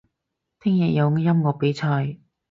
[0.59, 2.17] 聽日有音樂比賽